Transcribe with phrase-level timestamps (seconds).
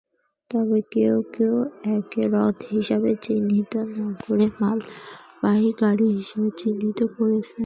[0.51, 1.55] তবে কেউ কেউ
[1.95, 7.59] একে রথ হিসেবে চিহ্নিত না করে, মালবাহী গাড়ি হিসেবে চিহ্নিত করেছেন।